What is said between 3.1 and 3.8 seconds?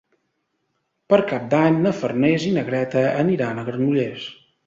aniran a